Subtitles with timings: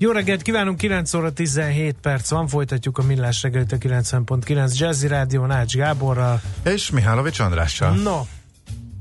[0.00, 5.06] Jó reggelt kívánunk, 9 óra 17 perc van, folytatjuk a millás reggelit a 90.9 Jazzy
[5.06, 6.40] Rádió Nács Gáborral.
[6.64, 7.94] És Mihálovics Andrással.
[7.94, 8.20] No,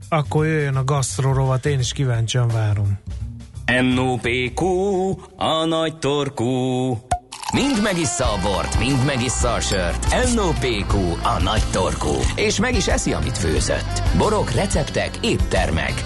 [0.10, 3.00] akkor jöjjön a gasztrorovat, én is kíváncsian várom.
[3.96, 4.66] NOPQ,
[5.36, 6.90] a nagy torkú.
[7.54, 10.34] Mind megissza a bort, mind megissza a sört.
[10.36, 12.14] NOPQ, a nagy torkú.
[12.36, 14.04] És meg is eszi, amit főzött.
[14.18, 16.04] Borok, receptek, éttermek.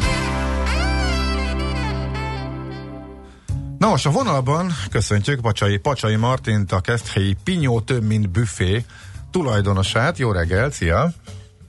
[3.82, 8.86] Na most a vonalban köszöntjük Pacsai, Pacsai Martint, a Keszthelyi Pinyó több mint büfé
[9.32, 10.18] tulajdonosát.
[10.18, 11.10] Jó reggelt, szia!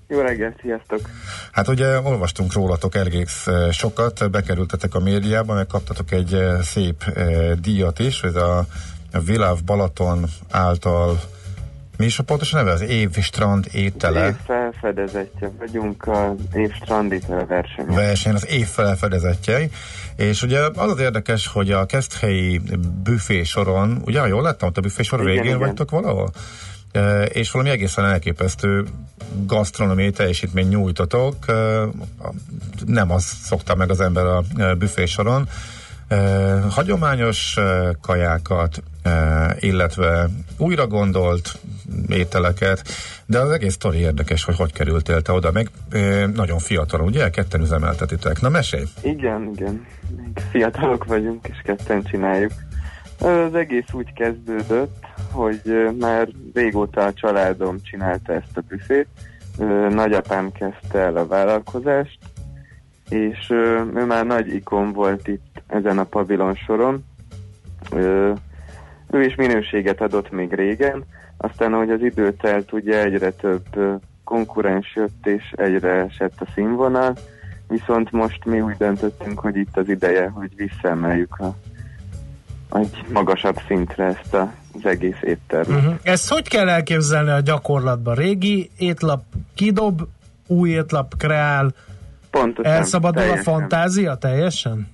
[0.08, 1.00] Jó reggelt, sziasztok!
[1.52, 7.04] Hát ugye olvastunk rólatok egész sokat, bekerültetek a médiába, meg kaptatok egy szép
[7.60, 8.66] díjat is, ez a,
[9.12, 11.20] a Viláv Balaton által
[12.02, 12.70] mi is a pontos neve?
[12.70, 14.26] Az év strand étele.
[14.26, 17.86] Év felfedezetje vagyunk az év strand étele verseny.
[17.86, 19.70] Verseny, az év felfedezetjei.
[20.16, 22.60] És ugye az az érdekes, hogy a Keszthelyi
[23.02, 25.58] büfé soron, ugye jól láttam, ott a büfé sor végén igen.
[25.58, 26.30] vagytok valahol?
[26.92, 28.84] E, és valami egészen elképesztő
[29.46, 31.36] gasztronómiai teljesítmény nyújtotok.
[31.48, 31.52] E,
[32.86, 34.42] nem az szokta meg az ember a
[34.78, 35.48] büfé soron.
[36.70, 37.56] Hagyományos
[38.00, 38.82] kajákat,
[39.58, 41.58] illetve újra gondolt
[42.08, 42.82] ételeket,
[43.26, 45.70] de az egész sztori érdekes, hogy hogy kerültél te oda, meg
[46.34, 47.30] nagyon fiatalon, ugye?
[47.30, 48.40] Ketten üzemeltetitek.
[48.40, 48.84] Na mesélj!
[49.02, 49.86] Igen, igen.
[50.16, 52.52] Még fiatalok vagyunk, és ketten csináljuk.
[53.18, 55.60] Az egész úgy kezdődött, hogy
[55.98, 59.06] már régóta a családom csinálta ezt a büfét.
[59.90, 62.18] Nagyapám kezdte el a vállalkozást,
[63.12, 67.04] és ő már nagy ikon volt itt ezen a pavilon soron.
[69.10, 71.04] Ő is minőséget adott még régen,
[71.36, 73.64] aztán, ahogy az idő telt, ugye egyre több
[74.24, 77.16] konkurens jött, és egyre esett a színvonal,
[77.68, 81.54] viszont most mi úgy döntöttünk, hogy itt az ideje, hogy visszaemeljük a,
[82.78, 85.78] egy magasabb szintre ezt a, az egész éttermet.
[85.78, 85.94] Uh-huh.
[86.02, 88.14] Ezt hogy kell elképzelni a gyakorlatban?
[88.14, 89.22] Régi étlap
[89.54, 90.02] kidob,
[90.46, 91.74] új étlap kreál,
[92.32, 93.54] Pontosan, elszabadul teljesen.
[93.54, 94.88] a fantázia teljesen?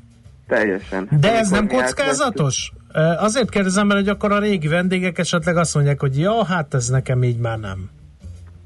[0.46, 1.08] Teljesen.
[1.20, 2.72] De ez nem kockázatos?
[3.18, 6.88] Azért kérdezem, mert hogy akkor a régi vendégek esetleg azt mondják, hogy ja, hát ez
[6.88, 7.90] nekem így már nem.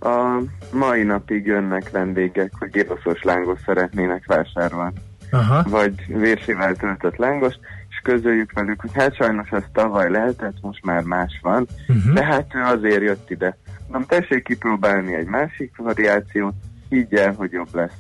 [0.00, 4.92] A mai napig jönnek vendégek, hogy gyroszos lángos szeretnének vásárolni.
[5.30, 5.62] Aha.
[5.68, 7.54] Vagy vérsével töltött lángos,
[7.88, 12.14] és közöljük velük, hogy hát sajnos ez tavaly lehetett, most már más van, uh-huh.
[12.14, 13.56] de hát ő azért jött ide.
[13.90, 16.54] Nem tessék kipróbálni egy másik variációt,
[16.88, 17.92] így el, hogy jobb lesz.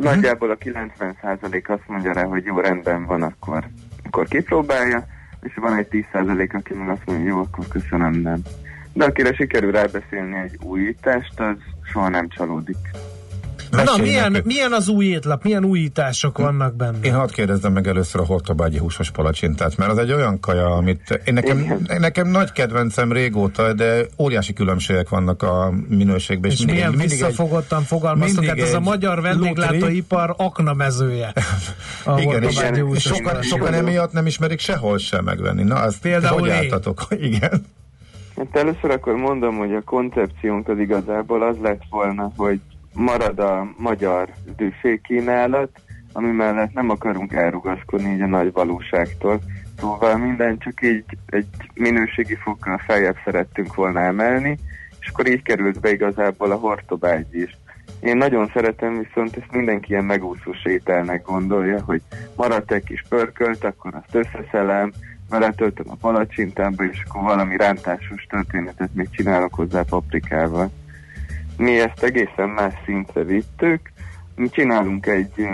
[0.00, 0.14] Uh-huh.
[0.14, 3.68] Nagyjából a 90% azt mondja rá, hogy jó rendben van, akkor,
[4.04, 5.06] akkor kipróbálja,
[5.42, 8.40] és van egy 10% aki meg azt mondja, jó, akkor köszönöm, nem.
[8.92, 11.56] De akire sikerül elbeszélni egy újítást, az
[11.92, 12.76] soha nem csalódik.
[13.70, 16.98] Na, milyen, milyen az új étlap, milyen újítások vannak benne?
[17.02, 21.20] Én hadd kérdezzem meg először a hortobágyi húsos palacsintát, mert az egy olyan kaja, amit
[21.24, 26.50] én nekem, nekem nagy kedvencem régóta, de óriási különbségek vannak a minőségben.
[26.50, 31.32] És, és milyen mindig visszafogottan fogalmaztok, hát ez a magyar vendéglátóipar aknamezője.
[32.16, 35.62] igen, és sokan, sokan emiatt nem ismerik sehol sem megvenni.
[35.62, 37.06] Na, azt Például hogy álltatok?
[37.20, 37.64] Igen.
[38.36, 42.60] Hát először akkor mondom, hogy a koncepciónk az igazából az lett volna, hogy
[42.94, 44.28] marad a magyar
[45.02, 45.70] kínálat,
[46.12, 49.40] ami mellett nem akarunk elrugaszkodni így a nagy valóságtól.
[49.78, 54.58] Szóval minden csak így egy minőségi fokkal feljebb szerettünk volna emelni,
[55.00, 57.58] és akkor így került be igazából a hortobágy is.
[58.00, 62.02] Én nagyon szeretem, viszont ezt mindenki ilyen megúszó sételnek gondolja, hogy
[62.36, 64.92] maradt egy kis pörkölt, akkor azt összeszelem,
[65.28, 70.70] beletöltöm a palacsintába, és akkor valami rántásos történetet még csinálok hozzá paprikával.
[71.60, 73.80] Mi ezt egészen más szintre vittük,
[74.34, 75.48] mi csinálunk egy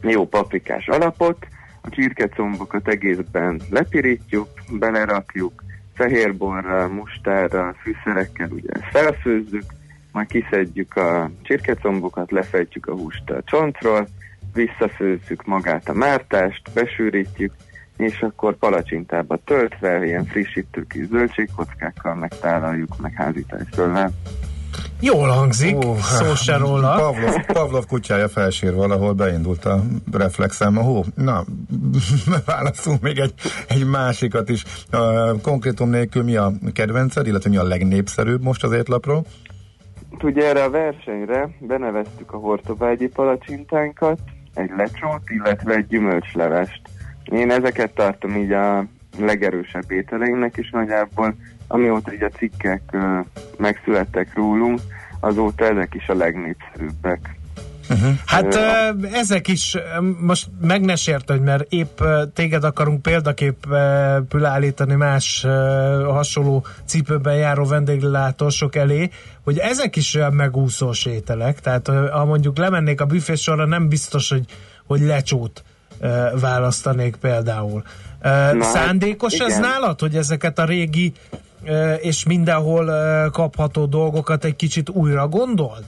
[0.00, 1.46] jó paprikás alapot,
[1.80, 5.62] a csirkecombokat egészben lepirítjuk, belerakjuk,
[5.94, 9.64] fehérborral, mustárral, fűszerekkel ugye felfőzzük,
[10.12, 14.08] majd kiszedjük a csirkecombokat, lefejtjük a húst a csontról,
[14.52, 17.52] visszafőzzük magát a mártást, besűrítjük,
[17.96, 24.10] és akkor palacsintába töltve, ilyen frissítő kis zöldségkockákkal megtálaljuk, meg házítással.
[25.00, 26.94] Jól hangzik, uh, szó se róla.
[26.94, 29.82] Pavlov, Pavlov kutyája felsír valahol, beindult a
[30.12, 30.76] reflexem.
[30.76, 31.44] Hú, na,
[32.46, 33.34] válaszunk még egy,
[33.68, 34.64] egy másikat is.
[34.92, 39.24] Uh, konkrétum nélkül mi a kedvenced, illetve mi a legnépszerűbb most az étlapról?
[40.22, 44.18] Ugye erre a versenyre beneveztük a hortobágyi palacsintánkat,
[44.54, 46.80] egy lecsót, illetve egy gyümölcslevest.
[47.24, 48.84] Én ezeket tartom így a
[49.18, 51.34] legerősebb ételeimnek is nagyjából,
[51.72, 53.02] amióta így a cikkek uh,
[53.58, 54.80] megszülettek rólunk,
[55.20, 57.38] azóta ezek is a legnépszerűbbek.
[57.90, 58.10] Uh-huh.
[58.26, 59.76] Hát uh, ezek is,
[60.20, 62.00] most meg ne sértődj, mert épp
[62.34, 65.52] téged akarunk példaképül állítani más uh,
[66.04, 69.10] hasonló cipőben járó vendéglátósok elé,
[69.44, 74.44] hogy ezek is olyan megúszós ételek, tehát ha mondjuk lemennék a büfésorra, nem biztos, hogy,
[74.86, 75.62] hogy lecsót
[76.00, 77.82] uh, választanék például.
[78.52, 81.12] Na, szándékos hát, ez nálad, hogy ezeket a régi
[82.00, 82.86] és mindenhol
[83.30, 85.84] kapható dolgokat egy kicsit újra gondold?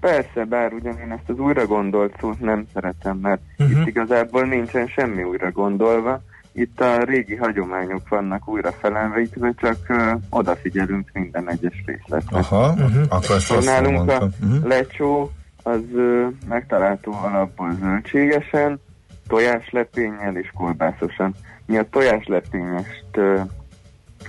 [0.00, 3.80] Persze, bár ugyan én ezt az újra gondolt szót nem szeretem, mert uh-huh.
[3.80, 6.20] itt igazából nincsen semmi újra gondolva.
[6.52, 12.38] Itt a régi hagyományok vannak újra felemlítve, csak uh, odafigyelünk minden egyes részletre.
[12.38, 13.02] Aha, uh-huh.
[13.08, 14.64] akkor ezt azt Nálunk a uh-huh.
[14.64, 15.30] lecsó
[15.62, 18.80] az uh, megtalálható alapból zöldségesen,
[19.28, 21.34] tojáslepénnyel és kolbászosan.
[21.66, 23.40] Mi a tojáslepényest uh,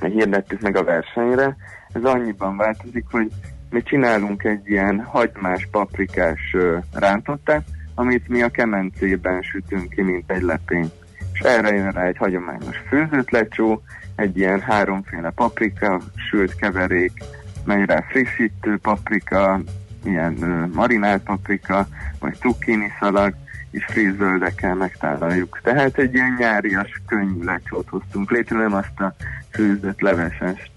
[0.07, 1.55] hirdettük meg a versenyre.
[1.93, 3.31] Ez annyiban változik, hogy
[3.69, 6.55] mi csinálunk egy ilyen hagymás, paprikás
[6.93, 7.63] rántottát,
[7.95, 10.91] amit mi a kemencében sütünk ki, mint egy lepény.
[11.33, 13.81] És erre jön rá egy hagyományos főzött lecsó,
[14.15, 17.11] egy ilyen háromféle paprika, sült keverék,
[17.65, 19.61] megy rá frissítő paprika,
[20.03, 20.33] ilyen
[20.73, 21.87] marinált paprika,
[22.19, 23.33] vagy cukkini szalag,
[23.71, 25.59] és friss zöldekkel megtálaljuk.
[25.63, 29.15] Tehát egy ilyen nyárias, könnyű lecsót hoztunk létre, nem azt a
[29.59, 30.71] főzött levesest.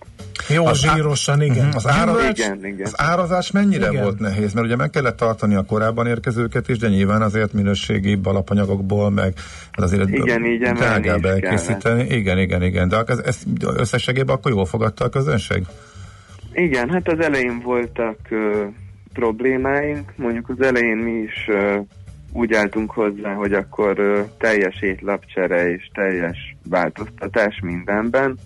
[0.49, 1.69] Jó, az zsírosan, igen.
[1.75, 2.87] Az, ára, igen, igen.
[2.87, 4.03] az árazás mennyire igen.
[4.03, 4.53] volt nehéz?
[4.53, 9.33] Mert ugye meg kellett tartani a korábban érkezőket is, de nyilván azért minőségi alapanyagokból, meg
[9.73, 12.05] azért igen, így drágább elkészíteni.
[12.05, 12.89] Igen, igen, igen.
[12.89, 13.43] De ez, ez
[13.77, 15.63] összességében akkor jól fogadta a közönség?
[16.53, 18.67] Igen, hát az elején voltak uh,
[19.13, 20.13] problémáink.
[20.17, 21.87] Mondjuk az elején mi is uh,
[22.33, 28.39] úgy álltunk hozzá, hogy akkor uh, teljes étlapcsere és teljes változtatás mindenben,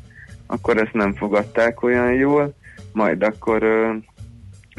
[0.47, 2.55] akkor ezt nem fogadták olyan jól,
[2.93, 4.03] majd akkor uh,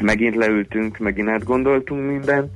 [0.02, 2.50] megint leültünk, megint átgondoltunk mindent,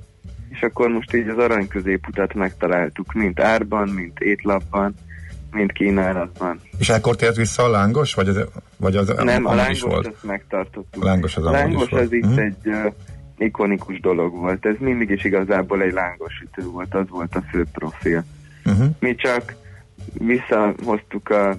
[0.48, 4.94] és akkor most így az arany középutat megtaláltuk, mint árban, mint étlapban,
[5.50, 6.60] mint kínálatban.
[6.78, 8.44] És akkor tért vissza a lángos, vagy az,
[8.76, 10.06] vagy az Nem, a lángos volt?
[10.06, 11.02] azt megtartottuk.
[11.02, 12.44] A lángos az, a lángos az itt uh-huh.
[12.44, 12.92] egy uh,
[13.38, 14.66] ikonikus dolog volt.
[14.66, 18.24] Ez mindig is igazából egy lángosütő volt, az volt a fő profil.
[18.64, 18.86] Uh-huh.
[18.98, 19.54] Mi csak
[20.12, 21.56] visszahoztuk a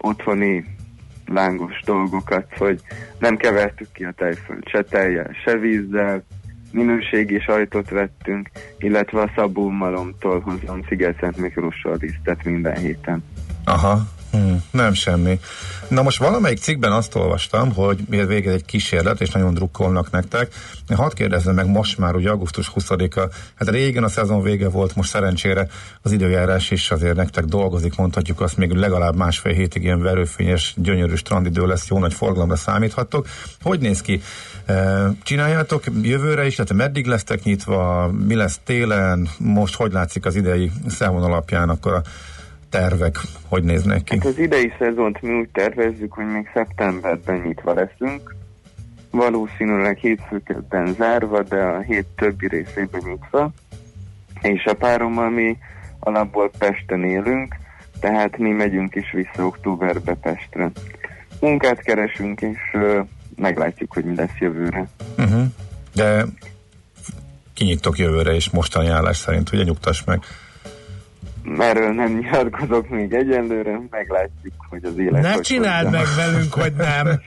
[0.00, 0.75] otthoni
[1.26, 2.80] lángos dolgokat, hogy
[3.18, 6.24] nem kevertük ki a tejföld se tejjel, se vízzel,
[6.72, 13.24] minőségi sajtot vettünk, illetve a Szabó Malomtól hozom Sziget-Szent Miklóssal lisztet minden héten.
[13.64, 13.98] Aha,
[14.36, 15.40] Hmm, nem semmi.
[15.88, 20.54] Na most valamelyik cikkben azt olvastam, hogy miért végez egy kísérlet, és nagyon drukkolnak nektek.
[20.94, 25.10] Hadd kérdezzem meg, most már ugye augusztus 20-a, hát régen a szezon vége volt, most
[25.10, 25.68] szerencsére
[26.02, 31.14] az időjárás is azért nektek dolgozik, mondhatjuk azt, még legalább másfél hétig ilyen verőfényes, gyönyörű
[31.14, 33.26] strandidő lesz, jó nagy forgalomra számíthattok.
[33.62, 34.22] Hogy néz ki?
[34.66, 40.36] E, csináljátok jövőre is, tehát meddig lesztek nyitva, mi lesz télen, most hogy látszik az
[40.36, 42.02] idei szezon alapján akkor a
[42.78, 43.16] tervek
[43.48, 44.16] hogy néznek ki?
[44.16, 48.34] Hát az idei szezont mi úgy tervezzük, hogy még szeptemberben nyitva leszünk.
[49.10, 53.50] Valószínűleg hétfőkedden zárva, de a hét többi részében nyitva.
[54.42, 55.56] És a párommal mi
[55.98, 57.56] alapból Pesten élünk,
[58.00, 60.70] tehát mi megyünk is vissza októberbe Pestre.
[61.40, 64.88] Munkát keresünk, és uh, meglátjuk, hogy mi lesz jövőre.
[65.18, 65.44] Uh-huh.
[65.94, 66.24] De
[67.54, 70.22] kinyitok jövőre is mostani állás szerint, ugye nyugtass meg
[71.58, 75.22] erről nem nyilatkozok még egyenlőre, meglátjuk, hogy az élet...
[75.22, 77.06] Ne csináld meg velünk, hogy nem!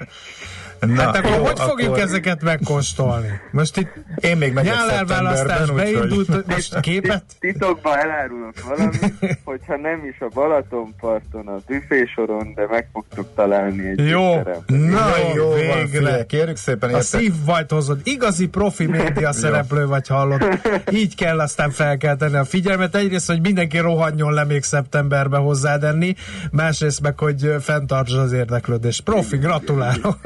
[0.79, 1.99] Na, hát akkor jó, hogy fogjuk akkor...
[1.99, 3.39] ezeket megkóstolni?
[3.51, 7.23] Most itt én még megyek nyálárválasztás beindult, úgy, most képet?
[7.39, 14.07] Titokban elárulok valamit, hogyha nem is a Balatonparton, a büfésoron, de meg fogtok találni egy
[14.07, 14.35] Jó,
[14.67, 16.11] na jó, végre.
[16.11, 16.93] Van, kérjük szépen.
[16.93, 17.33] A szív
[17.67, 17.99] hozod.
[18.03, 20.67] Igazi profi média szereplő vagy hallott.
[20.91, 22.95] Így kell aztán felkelteni a figyelmet.
[22.95, 26.15] Egyrészt, hogy mindenki rohanjon le még szeptemberbe hozzádenni,
[26.51, 29.03] másrészt meg, hogy fenntartsa az érdeklődést.
[29.03, 30.17] Profi, gratulálok.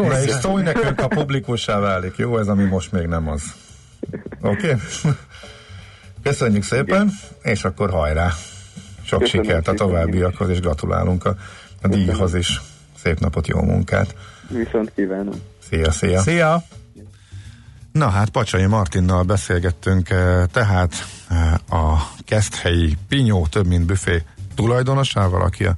[0.43, 2.37] Szólj nekünk, ha publikussá válik, jó?
[2.37, 3.43] Ez, ami most még nem az.
[4.41, 4.71] Oké?
[4.71, 5.11] Okay?
[6.23, 8.31] Köszönjük szépen, és akkor hajrá!
[9.03, 11.35] Sok Köszönöm sikert a továbbiakhoz, és gratulálunk a,
[11.81, 12.61] a díjhoz is.
[13.03, 14.15] Szép napot, jó munkát!
[14.47, 15.41] Viszont kívánom!
[15.69, 16.21] Szia, szia!
[16.21, 16.63] Szia!
[17.91, 20.93] Na hát Pacsai Martinnal beszélgettünk, eh, tehát
[21.29, 24.23] eh, a keszthelyi Pinyó több mint büfé
[24.55, 25.73] tulajdonosával, aki a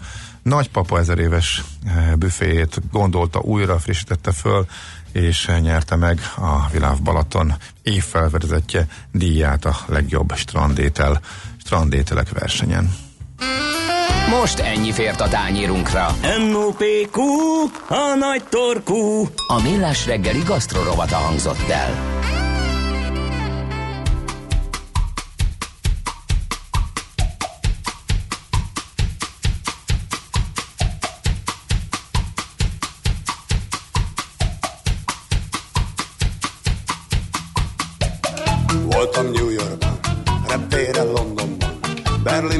[0.45, 4.65] nagypapa ezer éves eh, büféjét gondolta újra, frissítette föl,
[5.11, 11.19] és nyerte meg a Világ Balaton évfelvezetje díját a legjobb strandétel,
[11.57, 12.95] strandételek versenyen.
[14.29, 16.15] Most ennyi fért a tányírunkra.
[16.39, 17.21] M.O.P.Q.
[17.87, 19.27] A nagy torkú.
[19.47, 22.15] A millás reggeli gasztrorovata hangzott el.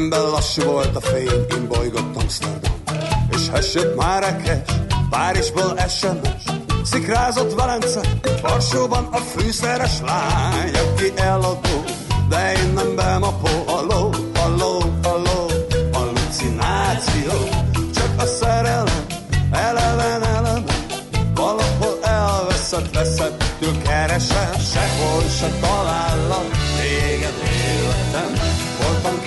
[0.09, 2.71] Berlinben lassú volt a fény, én bolygott Amsterdam.
[3.29, 4.57] És hessett Márekes,
[5.09, 6.43] Párizsból SMS,
[6.83, 7.99] szikrázott Velence,
[8.41, 11.83] Varsóban a fűszeres lány, aki eladó,
[12.29, 15.51] de én nem bemapó, halló, halló, halló,
[15.93, 17.31] hallucináció,
[17.95, 19.05] csak a szerelem,
[19.51, 20.63] eleven, eleven,
[21.35, 28.33] valahol elveszett, veszettől keresem, sehol se talállak, téged életem,
[28.81, 29.24] voltam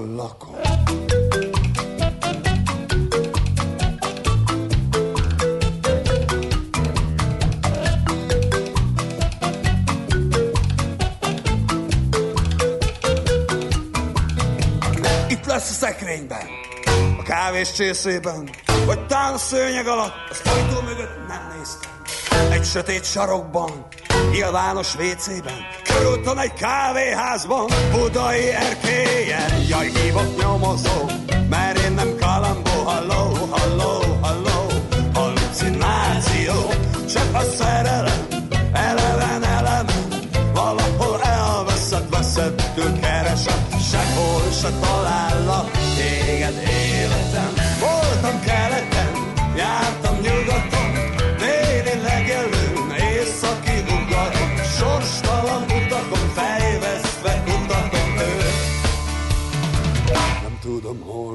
[0.00, 0.54] tudom, hol lakom.
[15.28, 16.46] Itt lesz a szekrényben,
[17.18, 18.50] a kávés csészében,
[18.86, 21.90] vagy tán a szőnyeg alatt, az ajtó mögött nem néztem.
[22.52, 23.86] Egy sötét sarokban,
[24.30, 31.04] nyilvános vécében, körülton egy kávéházban, budai erkélyen, jaj, hívott nyomozó,
[31.48, 34.66] mert én nem kalambó, halló, halló, halló,
[35.14, 36.54] hallucináció,
[37.12, 38.26] csak a szerelem,
[38.72, 40.08] eleven, elemen,
[40.54, 47.52] valahol elveszett, veszettől keresem, sehol se talállak téged életem.
[47.80, 49.10] Voltam keleten,
[49.56, 50.39] jártam nyugaton,
[60.70, 61.34] Nem tudom, hol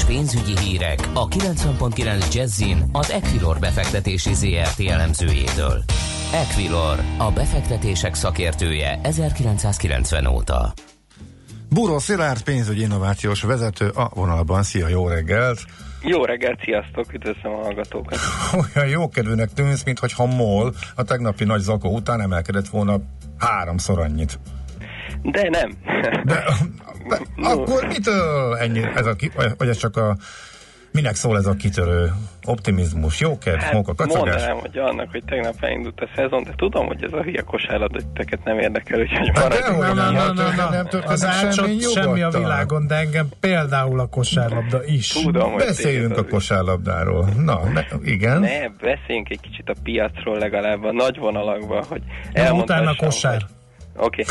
[0.00, 5.82] és pénzügyi hírek a 90.9 Jazzin az Equilor befektetési ZRT elemzőjétől.
[6.32, 10.72] Equilor, a befektetések szakértője 1990 óta.
[11.70, 14.62] Buró Szilárd, pénzügyi innovációs vezető a vonalban.
[14.62, 15.58] Szia, jó reggelt!
[16.02, 18.18] Jó reggelt, sziasztok, üdvözlöm a hallgatókat.
[18.74, 23.00] Olyan jókedvűnek tűnsz, mintha MOL a tegnapi nagy zakó után emelkedett volna
[23.38, 24.38] háromszor annyit.
[25.22, 25.76] De nem.
[26.24, 26.44] De,
[27.36, 30.16] de akkor mitől ennyi, ez a, ki- vagy ez csak a,
[30.92, 32.12] minek szól ez a kitörő
[32.44, 34.18] optimizmus, jókedv, hát, móka, kacagás?
[34.22, 37.98] mondanám, hogy annak, hogy tegnap elindult a szezon, de tudom, hogy ez a hülye kosárlabda
[37.98, 39.94] titeket nem érdekel, úgyhogy Hát maradjunk.
[39.94, 40.88] nem, na, nem történik- nem na.
[40.88, 45.08] történik Az semmi semmi a világon, de engem például a kosárlabda is.
[45.08, 47.28] Tudom, hogy Beszéljünk a kosárlabdáról.
[47.36, 48.40] Na, ne, igen.
[48.40, 52.02] Ne, beszéljünk egy kicsit a piacról legalább a nagy vonalakban, hogy
[52.32, 53.32] Na, elmondhassam, utána kosár.
[53.32, 53.58] hogy-
[54.00, 54.24] Oké,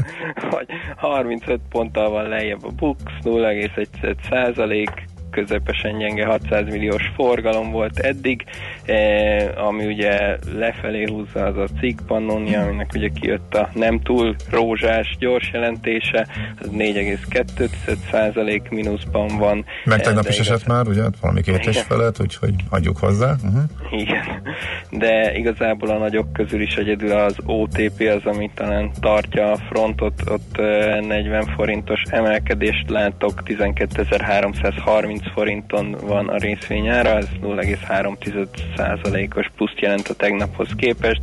[0.50, 4.90] hogy 35 ponttal van lejjebb a Bux, 0,1 százalék,
[5.32, 8.44] közepesen gyenge 600 milliós forgalom volt eddig,
[8.84, 14.36] eh, ami ugye lefelé húzza az a cikk Pannonia, aminek ugye kijött a nem túl
[14.50, 16.26] rózsás gyors jelentése,
[16.60, 19.64] az 4,2% mínuszban van.
[19.84, 21.02] Meg tegnap is esett már, ugye?
[21.20, 23.34] Valami két és felett, úgyhogy adjuk hozzá.
[23.44, 23.62] Uh-huh.
[23.90, 24.42] Igen,
[24.90, 30.22] de igazából a nagyok közül is egyedül az OTP az, ami talán tartja a frontot,
[30.28, 40.08] ott eh, 40 forintos emelkedést látok, 12.330 forinton van a részvényára, ez 0,3%-os pluszt jelent
[40.08, 41.20] a tegnaphoz képest,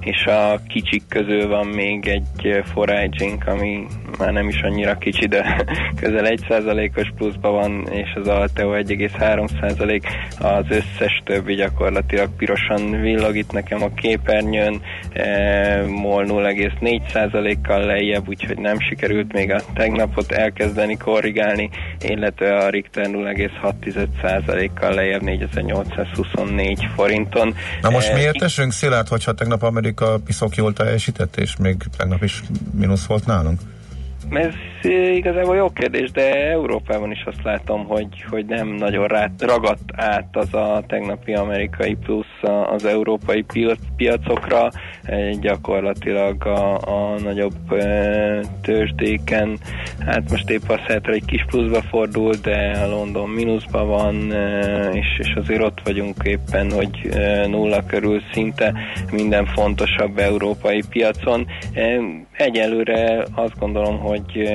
[0.00, 3.86] és a kicsik közül van még egy foraging, ami
[4.18, 5.64] már nem is annyira kicsi, de
[6.00, 10.02] közel 1%-os pluszban van, és az Alteo 1,3%,
[10.38, 14.80] az összes többi gyakorlatilag pirosan villog itt nekem a képernyőn,
[15.12, 23.06] e, MOL 0,4%-kal lejjebb, úgyhogy nem sikerült még a tegnapot elkezdeni korrigálni, illetve a Richter
[23.06, 27.54] 0,6%-kal lejjebb 4824 forinton.
[27.80, 32.22] Na most E, miért esünk Szilárd, hogyha tegnap Amerika piszok jól teljesített, és még tegnap
[32.22, 32.42] is
[32.74, 33.60] mínusz volt nálunk?
[34.30, 39.30] Ez eh, igazából jó kérdés, de Európában is azt látom, hogy, hogy nem nagyon rá,
[39.38, 43.42] ragadt át az a tegnapi amerikai plusz az európai
[44.02, 44.70] piacokra.
[45.40, 47.54] Gyakorlatilag a, a nagyobb
[48.62, 49.58] tőzsdéken,
[50.06, 54.32] hát most épp lehet, hogy egy kis pluszba fordul, de a London mínuszban van,
[54.92, 57.08] és, és azért ott vagyunk éppen, hogy
[57.46, 58.72] nulla körül szinte
[59.12, 61.46] minden fontosabb európai piacon.
[62.32, 64.48] Egyelőre azt gondolom, hogy,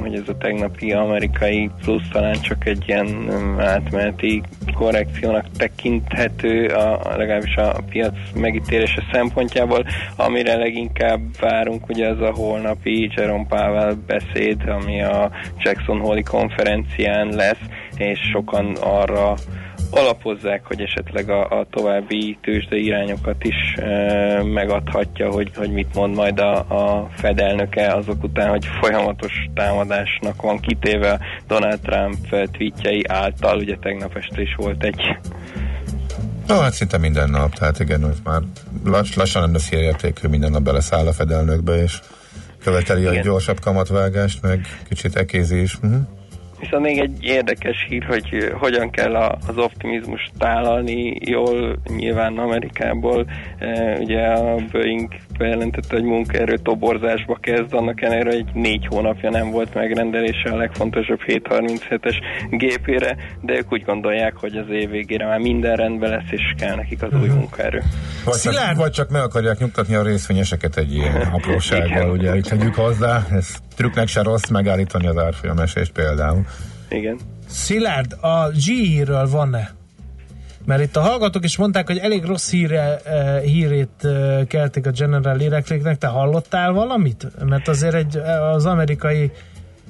[0.00, 4.42] hogy ez a tegnapi amerikai plusz talán csak egy ilyen átmeneti
[4.74, 8.81] korrekciónak tekinthető, a, a- legalábbis a piac megítélése
[9.12, 9.84] szempontjából,
[10.16, 17.28] amire leginkább várunk, ugye az a holnapi Jerome Powell beszéd, ami a Jackson Hole konferencián
[17.28, 17.62] lesz,
[17.96, 19.34] és sokan arra
[19.92, 26.14] alapozzák, hogy esetleg a, a további tőzsde irányokat is e, megadhatja, hogy, hogy mit mond
[26.14, 32.16] majd a, a Fed elnöke azok után, hogy folyamatos támadásnak van kitéve Donald Trump
[32.50, 35.16] tweetjei által, ugye tegnap este is volt egy
[36.46, 38.40] No, hát szinte minden nap, tehát igen, ez már
[38.84, 42.00] lass, lassan lenne szélértékű, minden nap beleszáll a fedelnökbe, és
[42.62, 43.22] követeli a Igen.
[43.22, 45.74] gyorsabb kamatvágást, meg kicsit ekézi is.
[45.74, 46.00] Uh-huh.
[46.62, 53.26] Viszont még egy érdekes hír, hogy hogyan kell a, az optimizmust tálalni jól, nyilván Amerikából.
[53.58, 59.50] E, ugye a Boeing bejelentette, hogy munkaerő toborzásba kezd, annak ellenére, hogy négy hónapja nem
[59.50, 62.14] volt megrendelése a legfontosabb 737-es
[62.50, 66.76] gépére, de ők úgy gondolják, hogy az év végére már minden rendben lesz, és kell
[66.76, 67.82] nekik az új munkaerő.
[68.24, 68.76] Vagy, csak, Szilárd!
[68.76, 73.54] vagy csak meg akarják nyugtatni a részvényeseket egy ilyen aprósággal, ugye, itt tegyük hozzá, ez
[73.76, 76.46] trükknek se rossz megállítani az árfolyamesést például.
[76.88, 77.18] Igen.
[77.48, 79.70] Szilárd, a GE-ről van-e?
[80.64, 84.90] Mert itt a hallgatók is mondták, hogy elég rossz híre, eh, hírét eh, keltik a
[84.90, 85.98] General Electricnek.
[85.98, 87.26] Te hallottál valamit?
[87.44, 89.30] Mert azért egy, eh, az amerikai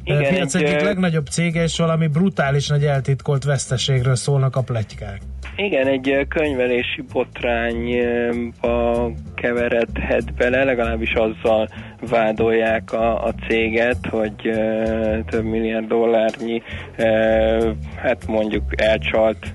[0.05, 4.61] Igen, piac egy, egyik eh, legnagyobb cége, és valami brutális nagy eltitkolt veszteségről szólnak a
[4.61, 5.21] pletykák.
[5.57, 11.69] Igen, egy könyvelési botrányba keveredhet bele, legalábbis azzal
[12.01, 16.63] vádolják a, a céget, hogy ö, több milliárd dollárnyi,
[16.97, 19.47] ö, hát mondjuk elcsalt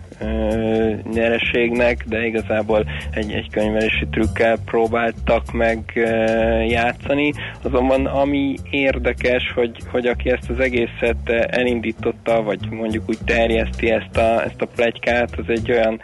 [1.14, 5.80] nyereségnek, de igazából egy, egy könyvelési trükkel próbáltak meg
[6.68, 7.34] játszani.
[7.62, 14.18] Azonban ami érdekes, hogy, hogy aki ezt az egészet elindította, vagy mondjuk úgy terjeszti ezt
[14.18, 16.02] a, ezt a plegykát, az egy olyan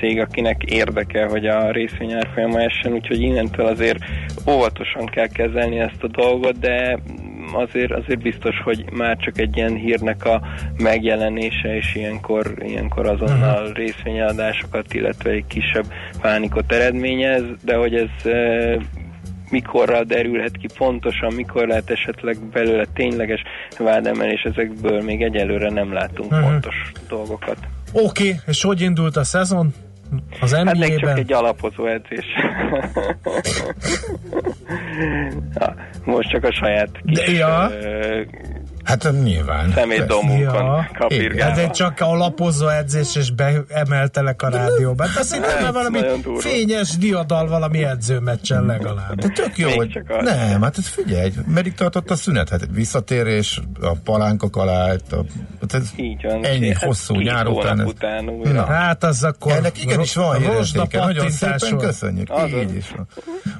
[0.00, 3.98] cég, akinek érdeke, hogy a részvény árfolyama essen, úgyhogy innentől azért
[4.48, 6.98] óvatosan kell kezelni ezt a dolgot, de
[7.52, 10.42] azért, azért biztos, hogy már csak egy ilyen hírnek a
[10.78, 15.84] megjelenése, és ilyenkor, ilyenkor azonnal részvényeladásokat, illetve egy kisebb
[16.20, 18.78] pánikot eredményez, de hogy ez e,
[19.50, 23.42] mikorra derülhet ki pontosan, mikor lehet esetleg belőle tényleges
[23.78, 26.40] vádemelés, ezekből még egyelőre nem látunk Mhm.
[26.42, 26.74] pontos
[27.08, 27.56] dolgokat.
[27.92, 29.74] Oké, okay, és hogy indult a szezon?
[30.40, 31.16] Az Hát még csak NBA-ben?
[31.16, 32.26] egy alapozó edzés.
[36.04, 37.70] most csak a saját kis ja.
[38.86, 39.72] Hát nyilván.
[39.74, 40.90] szemétdomunkon Ja.
[40.98, 41.54] kapirgálva.
[41.54, 45.06] Hát egy csak a lapozó edzés, és beemeltelek a rádióba.
[45.06, 45.98] Hát azt hittem, valami
[46.38, 49.14] fényes diadal valami edzőmeccsen legalább.
[49.14, 52.48] De tök jó, Még hogy nem, hát ez figyelj, meddig tartott a szünet?
[52.48, 55.16] Hát visszatérés, a palánkok alá, a,
[55.60, 56.44] hát ez Így van.
[56.44, 57.80] ennyi Hát hosszú két nyár után.
[57.80, 58.52] Ez, után újra.
[58.52, 58.64] Na.
[58.64, 59.52] Hát az akkor...
[59.52, 62.30] ennek igenis van hírértéke, nagyon szépen köszönjük.
[62.30, 62.50] Azaz.
[62.60, 63.06] Így is van.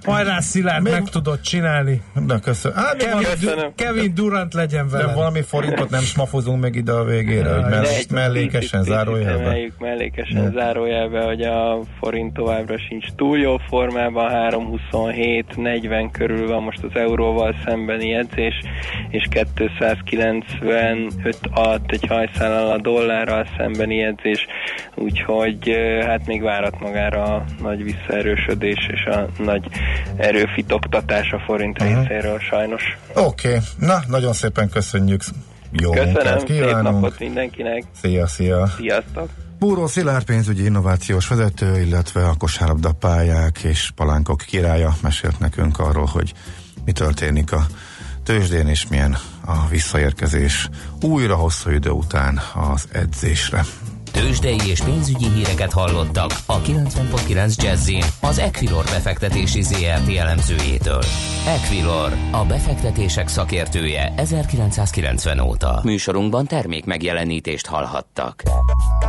[0.05, 2.03] Hajrá, Szilárd, meg tudod csinálni.
[2.27, 2.79] Na, köszönöm.
[3.75, 5.16] Kevin, Durant legyen de veled.
[5.17, 11.43] Valami forintot nem smafozunk meg ide a végére, hogy mell- mellékesen, emeljük mellékesen zárójelbe, hogy
[11.43, 18.55] a forint továbbra sincs túl jó formában, 3,27-40 körül van most az euróval szembeni edzés,
[19.11, 24.47] és 295 alatt egy hajszállal a dollárral szembeni edzés,
[24.95, 25.77] úgyhogy
[26.07, 29.67] hát még várat magára a nagy visszaerősödés és a nagy
[30.17, 32.01] erőfitoktatás a forint Aha.
[32.01, 32.99] részéről sajnos.
[33.15, 33.61] Oké, okay.
[33.79, 35.06] na, nagyon szépen köszönjük.
[35.73, 36.95] Jó Köszönöm, munkát szép kívánunk.
[37.01, 38.67] napot mindenkinek, Szia, szia.
[38.77, 39.29] sziasztok!
[39.59, 46.05] Búró Szilárd pénzügyi innovációs vezető, illetve a kosárlabda pályák és palánkok királya mesélt nekünk arról,
[46.05, 46.33] hogy
[46.85, 47.67] mi történik a
[48.25, 50.69] tőzsdén, és milyen a visszaérkezés
[51.03, 53.65] újra hosszú idő után az edzésre.
[54.17, 61.03] Tőzsdei és pénzügyi híreket hallottak a 90.9 Jazzin az Equilor befektetési ZRT elemzőjétől.
[61.47, 65.81] Equilor, a befektetések szakértője 1990 óta.
[65.85, 68.43] Műsorunkban termék megjelenítést hallhattak.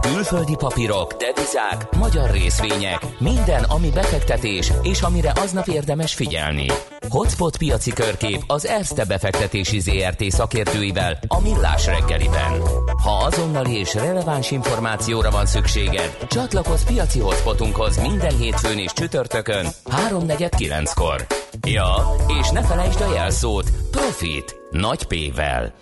[0.02, 6.66] Külföldi papírok, devizák, magyar részvények, minden, ami befektetés, és amire aznap érdemes figyelni.
[7.10, 12.62] Hotspot piaci körkép az Erste befektetési ZRT szakértőivel a Millás reggeliben.
[13.04, 14.52] Ha azonnali és releváns
[14.98, 21.26] információra van szükséged, csatlakozz piaci hotspotunkhoz minden hétfőn és csütörtökön 3.49-kor.
[21.68, 21.96] Ja,
[22.42, 25.74] és ne felejtsd a jelszót Profit nagy P-vel.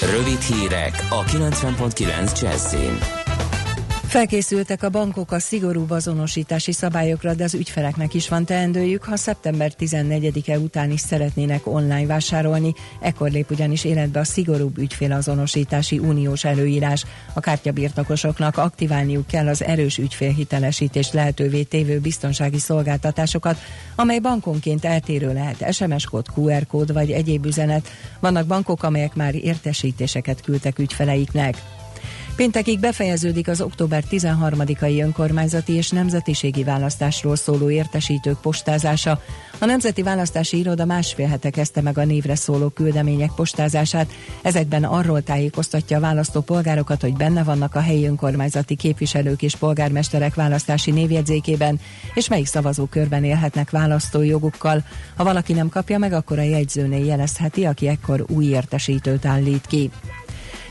[0.00, 3.17] Rövid hírek a 90.9 Jazzin.
[4.08, 9.72] Felkészültek a bankok a szigorúbb azonosítási szabályokra, de az ügyfeleknek is van teendőjük, ha szeptember
[9.78, 17.04] 14-e után is szeretnének online vásárolni, ekkor lép ugyanis életbe a szigorúbb ügyfélazonosítási uniós előírás.
[17.34, 23.58] A kártyabirtokosoknak aktiválniuk kell az erős ügyfélhitelesítést lehetővé tévő biztonsági szolgáltatásokat,
[23.94, 27.88] amely bankonként eltérő lehet, SMS kód, QR kód vagy egyéb üzenet.
[28.20, 31.56] Vannak bankok, amelyek már értesítéseket küldtek ügyfeleiknek.
[32.38, 39.20] Péntekig befejeződik az október 13-ai önkormányzati és nemzetiségi választásról szóló értesítők postázása.
[39.58, 44.12] A Nemzeti Választási Iroda másfél hete kezdte meg a névre szóló küldemények postázását.
[44.42, 50.90] Ezekben arról tájékoztatja a választópolgárokat, hogy benne vannak a helyi önkormányzati képviselők és polgármesterek választási
[50.90, 51.80] névjegyzékében,
[52.14, 54.84] és melyik szavazókörben élhetnek választójogukkal.
[55.16, 59.90] Ha valaki nem kapja meg, akkor a jegyzőnél jelezheti, aki ekkor új értesítőt állít ki.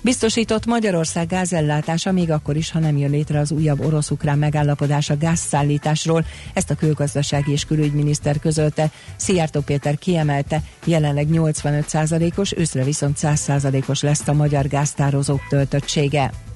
[0.02, 5.18] Biztosított Magyarország gázellátása még akkor is, ha nem jön létre az újabb orosz-ukrán megállapodás a
[5.18, 6.26] gázszállításról.
[6.54, 8.92] Ezt a külgazdasági és külügyminiszter közölte.
[9.16, 16.47] Szijjártó Péter kiemelte, jelenleg 85%-os, őszre viszont 100%-os lesz a magyar gáztározók töltöttsége.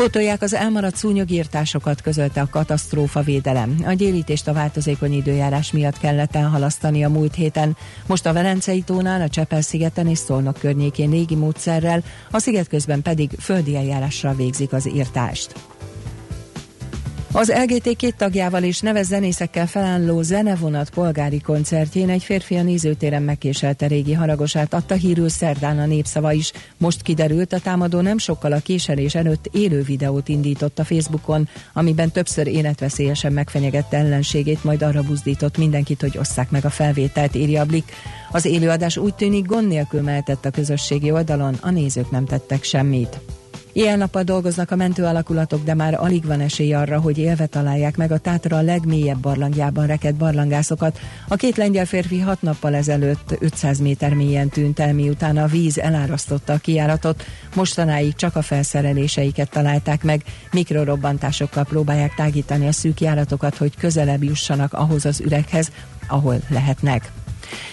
[0.00, 3.76] Pótolják az elmaradt szúnyogírtásokat, közölte a katasztrófa védelem.
[3.84, 7.76] A gyérítést a változékony időjárás miatt kellett elhalasztani a múlt héten.
[8.06, 13.30] Most a Velencei tónál, a Csepel-szigeten és Szolnok környékén légi módszerrel, a sziget közben pedig
[13.40, 15.54] földi eljárással végzik az írtást.
[17.32, 23.22] Az LGT két tagjával és neves zenészekkel felálló zenevonat polgári koncertjén egy férfi a nézőtéren
[23.22, 26.52] megkéselte régi haragosát, adta hírül szerdán a népszava is.
[26.76, 32.10] Most kiderült, a támadó nem sokkal a késelés előtt élő videót indított a Facebookon, amiben
[32.10, 37.66] többször életveszélyesen megfenyegette ellenségét, majd arra buzdított mindenkit, hogy osszák meg a felvételt, írja a
[37.66, 37.92] Blik.
[38.30, 43.20] Az élőadás úgy tűnik gond nélkül mehetett a közösségi oldalon, a nézők nem tettek semmit.
[43.72, 47.96] Ilyen nappal dolgoznak a mentő alakulatok, de már alig van esély arra, hogy élve találják
[47.96, 50.98] meg a Tátra a legmélyebb barlangjában rekedt barlangászokat.
[51.28, 55.78] A két lengyel férfi hat nappal ezelőtt 500 méter mélyen tűnt el, miután a víz
[55.78, 57.24] elárasztotta a kijáratot.
[57.54, 64.72] Mostanáig csak a felszereléseiket találták meg, mikrorobbantásokkal próbálják tágítani a szűk járatokat, hogy közelebb jussanak
[64.72, 65.70] ahhoz az üreghez,
[66.08, 67.12] ahol lehetnek.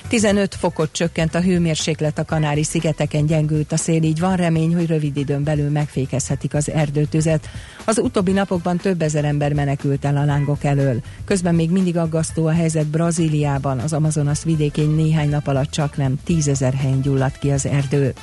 [0.08, 5.18] 15 fokot csökkent a hőmérséklet a Kanári-szigeteken, gyengült a szél, így van remény, hogy rövid
[5.18, 7.50] időn belül megfékezhetik az erdőtüzet.
[7.86, 11.02] Az utóbbi napokban több ezer ember menekült el a lángok elől.
[11.26, 16.20] Közben még mindig aggasztó a helyzet Brazíliában, az Amazonas vidékén néhány nap alatt csak nem
[16.24, 18.13] tízezer helyen gyulladt ki az erdő.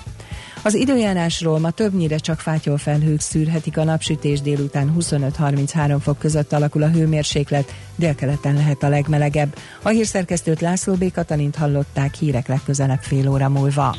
[0.66, 6.82] Az időjárásról ma többnyire csak fátyol felhők szűrhetik a napsütés délután 25-33 fok között alakul
[6.82, 9.56] a hőmérséklet, délkeleten lehet a legmelegebb.
[9.82, 11.12] A hírszerkesztőt László B.
[11.12, 13.96] Katalint hallották hírek legközelebb fél óra múlva.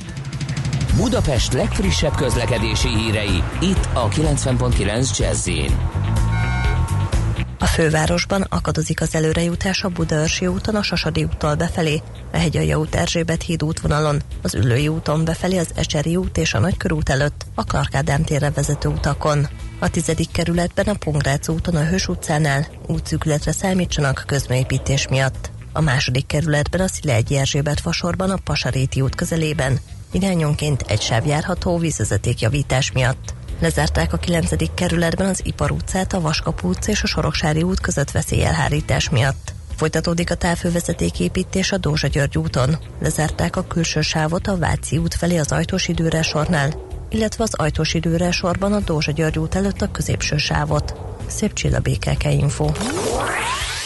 [0.97, 5.49] Budapest legfrissebb közlekedési hírei, itt a 90.9 jazz
[7.59, 12.95] A fővárosban akadozik az előrejutás a Budaörsi úton a Sasadi úttól befelé, a Hegyalja út
[12.95, 17.63] Erzsébet híd útvonalon, az Üllői úton befelé az Ecseri út és a Nagykörút előtt, a
[17.63, 19.47] Clark Ádám térre vezető utakon.
[19.79, 25.51] A tizedik kerületben a Pongrác úton a Hős utcánál útszűkületre számítsanak közműépítés miatt.
[25.73, 29.79] A második kerületben a Szilegyi Erzsébet fasorban a Pasaréti út közelében.
[30.11, 33.33] Irányonként egy sáv járható vízvezetékjavítás miatt.
[33.59, 34.73] Lezárták a 9.
[34.73, 39.53] kerületben az Ipar utcát, a Vaskapú utca és a Soroksári út között veszélyelhárítás miatt.
[39.75, 42.77] Folytatódik a távfővezeték építés a Dózsa György úton.
[43.01, 46.73] Lezárták a külső sávot a Váci út felé az ajtós időre sornál,
[47.09, 50.93] illetve az ajtós időre sorban a Dózsa György út előtt a középső sávot.
[51.27, 52.71] Szép Csilla BKK Info.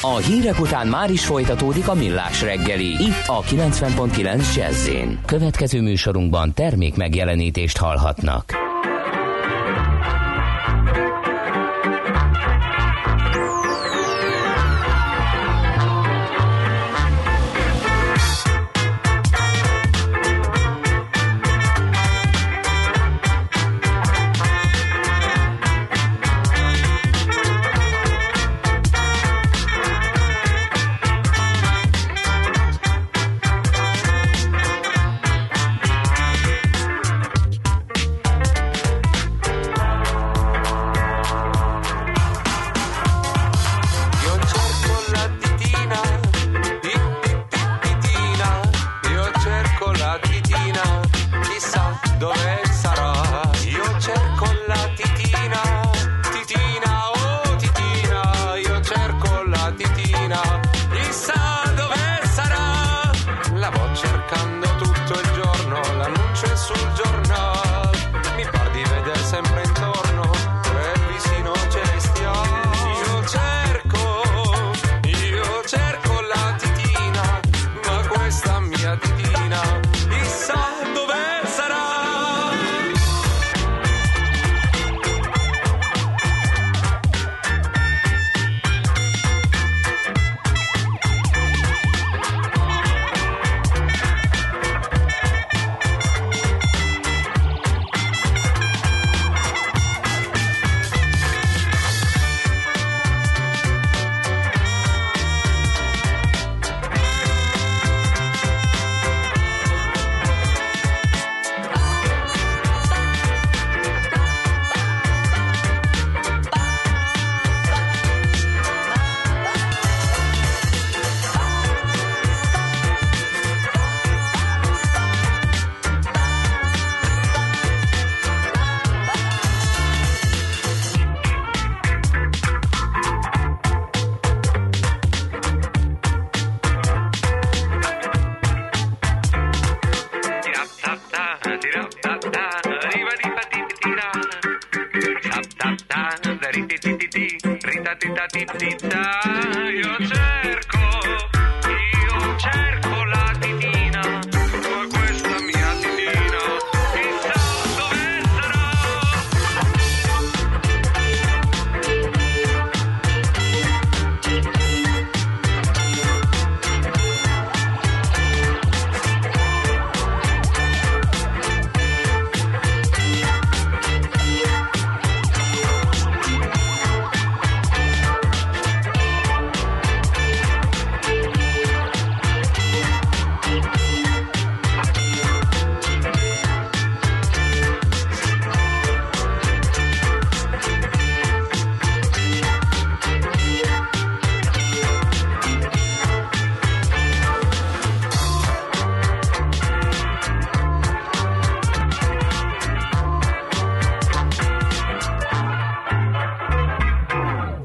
[0.01, 2.87] A hírek után már is folytatódik a millás reggeli.
[2.87, 4.89] Itt a 90.9 jazz
[5.25, 8.68] Következő műsorunkban termék megjelenítést hallhatnak.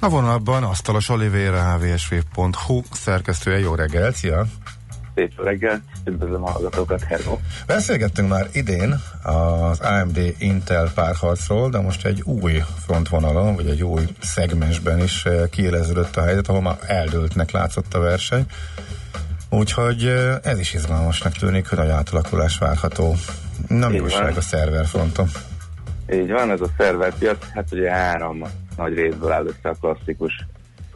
[0.00, 3.58] A vonalban Asztalos Olivéra, hvsv.hu szerkesztője.
[3.58, 4.46] Jó reggel, szia!
[5.14, 7.38] Szép reggel, üdvözlöm a hallgatókat, hello!
[7.66, 14.02] Beszélgettünk már idén az AMD Intel párharcról, de most egy új frontvonalon, vagy egy új
[14.20, 18.46] szegmensben is eh, kiéleződött a helyzet, ahol már eldőltnek látszott a verseny.
[19.50, 23.16] Úgyhogy eh, ez is izgalmasnak tűnik, hogy nagy átalakulás várható.
[23.68, 25.28] Nem újság a szerverfronton.
[26.12, 28.42] Így van, ez a szerverpiac, hát ugye három
[28.76, 30.46] nagy részből áll össze a klasszikus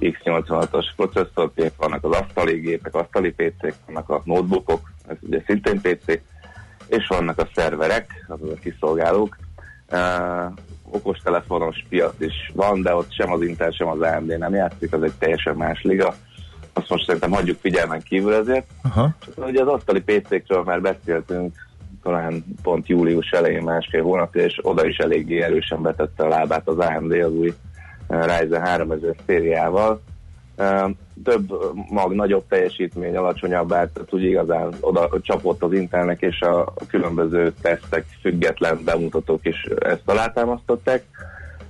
[0.01, 6.20] X86-os processzorgép, vannak az asztali gépek, asztali PC-k, vannak a notebookok, ez ugye szintén PC,
[6.87, 9.37] és vannak a szerverek, azaz a kiszolgálók.
[9.90, 10.53] Uh,
[10.90, 15.03] okostelefonos piac is van, de ott sem az Intel, sem az AMD nem játszik, az
[15.03, 16.14] egy teljesen más liga.
[16.72, 18.66] Azt most szerintem hagyjuk figyelmen kívül ezért.
[18.83, 19.11] Aha.
[19.27, 21.55] És ugye az asztali PC-kről már beszéltünk,
[22.02, 26.78] talán pont július elején másfél hónap, és oda is eléggé erősen betette a lábát az
[26.78, 27.52] AMD az új
[28.08, 30.00] uh, Ryzen 3000 szériával.
[30.56, 30.90] Uh,
[31.24, 31.52] több
[31.90, 37.52] mag, nagyobb teljesítmény, alacsonyabb át, tehát úgy igazán oda csapott az Intelnek, és a, különböző
[37.62, 41.04] tesztek, független bemutatók is ezt alátámasztották.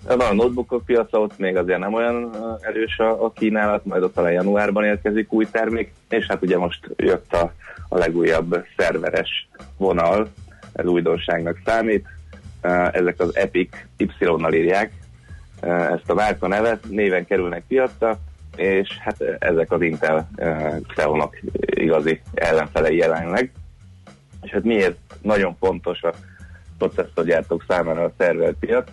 [0.06, 4.14] Van a notebookok piaca, ott még azért nem olyan erős a, a kínálat, majd ott
[4.14, 7.52] talán januárban érkezik új termék, és hát ugye most jött a,
[7.92, 10.28] a legújabb szerveres vonal,
[10.72, 12.07] ez újdonságnak számít.
[12.62, 14.92] Uh, ezek az Epic Y-nal írják
[15.62, 18.18] uh, ezt a márka nevet, néven kerülnek piacra,
[18.57, 23.52] és hát ezek az Intel uh, Xeonok igazi ellenfelei jelenleg.
[24.42, 26.12] És hát miért nagyon fontos a
[26.78, 28.88] processzorgyártók számára a szerverpiac,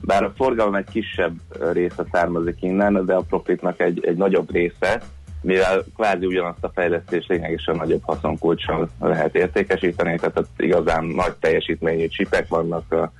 [0.00, 1.34] bár a forgalom egy kisebb
[1.72, 5.02] része származik innen, de a profitnak egy, egy nagyobb része,
[5.42, 12.48] mivel kvázi ugyanazt a fejlesztést lényegesen nagyobb haszonkulcsal lehet értékesíteni, tehát igazán nagy teljesítményű csipek
[12.48, 13.10] vannak,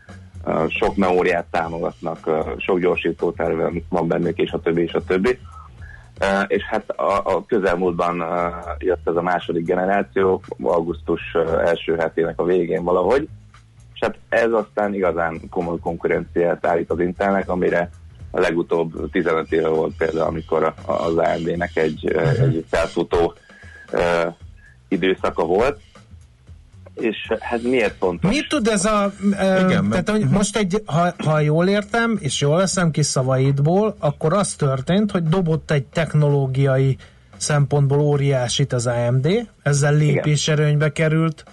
[0.69, 5.39] sok memóriát támogatnak, sok gyorsítóterve van bennük, és a többi, és a többi.
[6.47, 8.25] És hát a, a közelmúltban
[8.79, 11.21] jött ez a második generáció, augusztus
[11.65, 13.29] első hetének a végén valahogy,
[13.95, 17.91] és hát ez aztán igazán komoly konkurenciát állít az Intelnek, amire
[18.35, 22.07] a legutóbb 15 éve volt például, amikor az AMD-nek egy,
[22.41, 23.35] egy felfutó
[23.93, 24.35] uh,
[24.89, 25.81] időszaka volt,
[26.95, 28.31] és hát miért fontos?
[28.31, 29.13] Mit tud ez a...
[29.23, 33.97] Uh, Igen, tehát, hogy most egy, ha, ha jól értem, és jól leszem ki szavaidból,
[33.99, 36.97] akkor az történt, hogy dobott egy technológiai
[37.37, 41.45] szempontból óriásit az AMD, ezzel lépéserőnybe került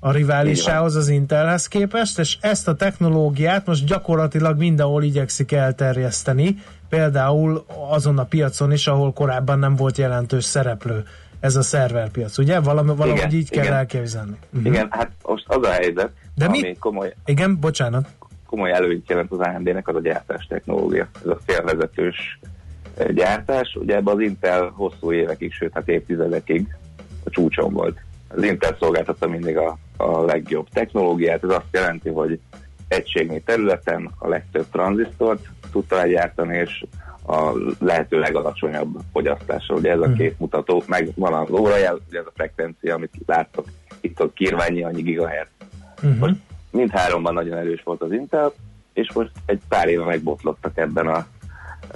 [0.00, 6.56] a riválisához, az Intelhez képest, és ezt a technológiát most gyakorlatilag mindenhol igyekszik elterjeszteni,
[6.88, 11.04] például azon a piacon is, ahol korábban nem volt jelentős szereplő
[11.40, 12.60] ez a szerverpiac, ugye?
[12.60, 13.76] Valami, valahogy igen, így kell igen.
[13.76, 14.36] elképzelni.
[14.52, 14.72] Uh-huh.
[14.72, 16.76] Igen, hát most az a helyzet, De ami mi?
[16.78, 18.08] komoly, Igen, bocsánat.
[18.46, 21.08] komoly előnyt jelent az AMD-nek, az a gyártás technológia.
[21.24, 22.38] Ez a félvezetős
[23.14, 23.76] gyártás.
[23.80, 26.76] Ugye ebben az Intel hosszú évekig, sőt hát évtizedekig
[27.24, 27.98] a csúcson volt.
[28.28, 32.40] Az Intel szolgáltatta mindig a, a legjobb technológiát, ez azt jelenti, hogy
[32.88, 36.84] egységnyi területen a legtöbb tranzisztort tudta gyártani, és
[37.26, 39.74] a lehető legalacsonyabb fogyasztásra.
[39.74, 43.66] Ugye ez a két mutató, meg van az órajel, ugye ez a frekvencia, amit láttok,
[44.00, 45.50] itt a kírványi annyi gigahertz.
[46.02, 46.18] Uh-huh.
[46.18, 46.34] Most
[46.70, 48.52] mindháromban nagyon erős volt az Intel,
[48.92, 51.26] és most egy pár éve megbotlottak ebben a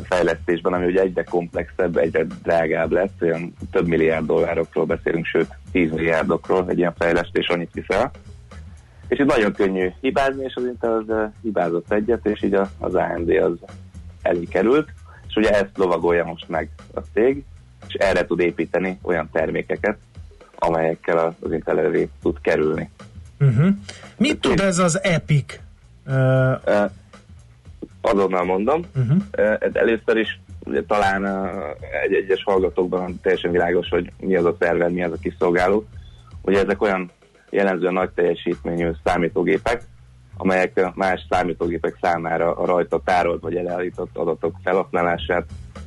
[0.03, 5.91] fejlesztésben, ami ugye egyre komplexebb, egyre drágább lesz, olyan több milliárd dollárokról beszélünk, sőt 10
[5.91, 8.11] milliárdokról egy ilyen fejlesztés annyit viszel.
[9.09, 13.31] És itt nagyon könnyű hibázni, és az Intel az hibázott egyet, és így az AMD
[13.31, 13.53] az
[14.23, 14.89] elé került,
[15.29, 17.45] és ugye ezt lovagolja most meg a cég,
[17.89, 19.99] és erre tud építeni olyan termékeket,
[20.59, 22.91] amelyekkel az Intel elé tud kerülni.
[23.41, 23.69] Uh-huh.
[24.17, 25.59] Mit tud ez az Epic?
[26.07, 26.91] Uh, Uh,
[28.03, 28.83] azonnal mondom.
[28.97, 29.17] uh-huh.
[29.39, 30.41] Uh, először is
[30.87, 31.51] talán
[32.03, 35.85] egy egyes hallgatókban teljesen világos, hogy mi az a szerver, mi az a kiszolgáló.
[36.43, 37.11] Ugye ezek olyan
[37.51, 39.83] jellemzően nagy teljesítményű számítógépek,
[40.37, 45.45] amelyek más számítógépek számára a rajta tárolt vagy elállított adatok felhasználását,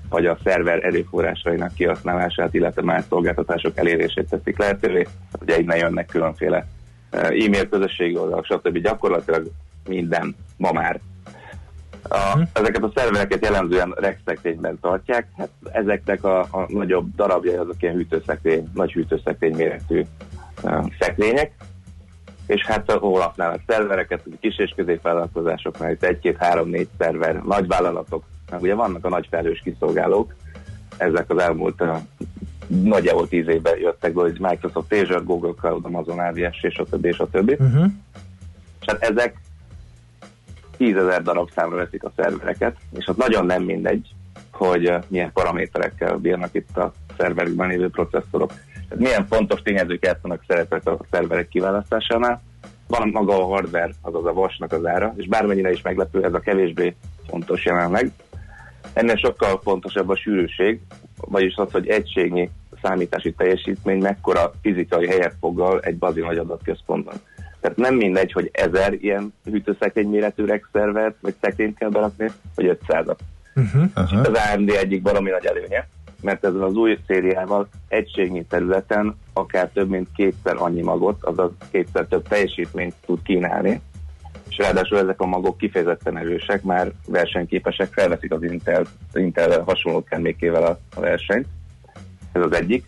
[0.09, 5.07] vagy a szerver erőforrásainak kihasználását, illetve más szolgáltatások elérését teszik lehetővé.
[5.31, 6.67] Hát ugye innen jönnek különféle
[7.11, 8.77] e-mail közösségi oldalak, stb.
[8.77, 9.47] Gyakorlatilag
[9.87, 10.99] minden ma már
[12.09, 17.95] a, ezeket a szervereket jellemzően rexszekrényben tartják, hát ezeknek a, a nagyobb darabjai azok ilyen
[17.95, 20.05] hűtőszekrény, nagy hűtőszekrény méretű
[20.63, 21.51] uh, szekrények,
[22.47, 28.61] és hát hol használnak szervereket, hogy kis és középvállalkozásoknál itt egy-két-három-négy szerver, nagy vállalatok, meg
[28.61, 30.35] ugye vannak a nagy felhős kiszolgálók,
[30.97, 31.97] ezek az elmúlt uh,
[32.67, 37.07] nagyjából tíz évben jöttek be, hogy Microsoft Azure, Google Cloud, Amazon AWS és a többi,
[37.07, 37.53] és a többi.
[37.53, 37.85] uh-huh.
[38.81, 39.37] És hát ezek
[40.77, 44.09] tízezer darab számra veszik a szervereket, és az nagyon nem mindegy,
[44.51, 48.53] hogy uh, milyen paraméterekkel bírnak itt a szerverükben lévő processzorok.
[48.73, 52.41] Tehát milyen fontos tényezők játszanak szerepet a szerverek kiválasztásánál.
[52.87, 56.39] Van maga a hardware, azaz a vasnak az ára, és bármennyire is meglepő, ez a
[56.39, 56.95] kevésbé
[57.27, 58.11] fontos jelenleg.
[58.93, 60.79] Ennél sokkal fontosabb a sűrűség,
[61.17, 62.49] vagyis az, hogy egységnyi
[62.81, 67.15] számítási teljesítmény mekkora fizikai helyet foglal egy bazi nagy adatközpontban.
[67.65, 73.07] Tehát nem mindegy, hogy ezer ilyen hűtőszekrény méretű szervert vagy szekrényt kell berakni, vagy 500
[73.07, 73.19] -at.
[73.55, 73.83] Uh-huh.
[73.95, 74.19] Uh-huh.
[74.19, 75.87] Ez az AMD egyik valami nagy előnye,
[76.21, 82.05] mert ezzel az új szériával egységnyi területen akár több mint kétszer annyi magot, azaz kétszer
[82.05, 83.81] több teljesítményt tud kínálni,
[84.49, 90.63] és ráadásul ezek a magok kifejezetten erősek, már versenyképesek, felveszik az Intel, Intel hasonló termékével
[90.63, 91.47] a, a versenyt.
[92.31, 92.85] Ez az egyik.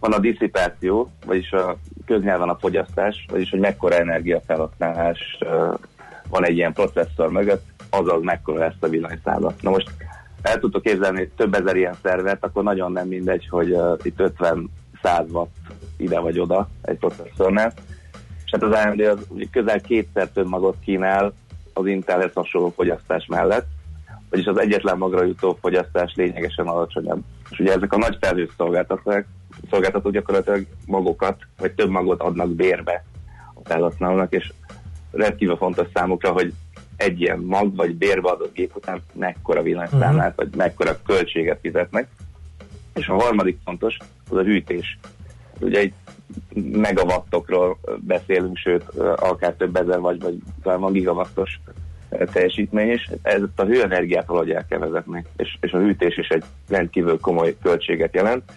[0.00, 1.76] Van a disszipáció, vagyis a
[2.06, 5.38] köznyelven a fogyasztás, vagyis hogy mekkora energiafelhasználás
[6.28, 9.54] van egy ilyen processzor mögött, azaz mekkora lesz a villanyszála.
[9.60, 9.90] Na most
[10.42, 14.18] el tudtok képzelni több ezer ilyen szervet, akkor nagyon nem mindegy, hogy itt
[15.02, 15.56] 50-100 watt
[15.96, 17.72] ide vagy oda egy processzornál.
[18.44, 21.32] És hát az AMD az közel kétszer több magot kínál
[21.72, 23.66] az Intelhez hasonló fogyasztás mellett,
[24.30, 27.22] vagyis az egyetlen magra jutó fogyasztás lényegesen alacsonyabb.
[27.50, 28.50] És ugye ezek a nagy felhős
[29.70, 33.04] szolgáltatók gyakorlatilag magokat, vagy több magot adnak bérbe
[33.54, 34.52] a felhasználónak, és
[35.10, 36.52] rendkívül fontos számukra, hogy
[36.96, 40.34] egy ilyen mag vagy bérbe adott gép után mekkora villanyszámlát, uh-huh.
[40.36, 42.08] vagy mekkora költséget fizetnek.
[42.94, 43.96] És a harmadik fontos,
[44.30, 44.98] az a hűtés.
[45.60, 45.92] Ugye egy
[46.54, 48.84] megavattokról beszélünk, sőt,
[49.16, 51.60] akár több ezer vagy, vagy talán van gigawattos
[52.32, 53.10] teljesítmény is.
[53.22, 57.56] Ez a hőenergiát valahogy el kell vezetni, és, és a hűtés is egy rendkívül komoly
[57.62, 58.52] költséget jelent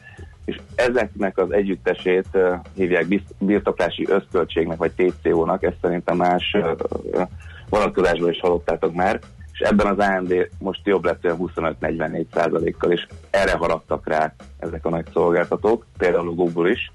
[0.46, 2.38] és ezeknek az együttesét
[2.74, 3.06] hívják
[3.40, 6.58] birtoklási összköltségnek, vagy TCO-nak, ezt szerintem más
[7.70, 9.20] vonatkozásból is hallottátok már,
[9.52, 14.86] és ebben az AMD most jobb lett olyan 25-44 százalékkal, és erre haladtak rá ezek
[14.86, 16.92] a nagy szolgáltatók, például a Google is,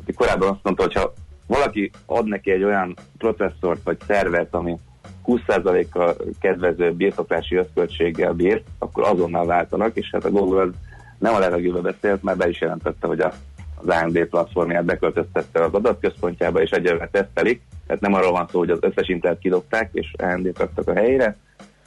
[0.00, 1.12] aki korábban azt mondta, hogy ha
[1.46, 4.78] valaki ad neki egy olyan processzort vagy szervet, ami
[5.26, 10.70] 20%-kal kedvező birtoklási összköltséggel bír, akkor azonnal váltanak, és hát a Google az
[11.18, 13.32] nem a levegőbe beszélt, mert be is jelentette, hogy a,
[13.74, 18.70] az AMD platformját beköltöztette az adatközpontjába, és egyelőre tesztelik, tehát nem arról van szó, hogy
[18.70, 21.36] az összes Intelt kidobták, és AMD-t raktak a helyére,